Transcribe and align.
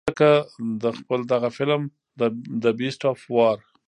ځکه 0.09 0.29
د 0.83 0.85
خپل 0.99 1.19
دغه 1.33 1.49
فلم 1.57 1.81
The 2.67 2.71
Beast 2.79 3.01
of 3.11 3.19
War 3.35 3.57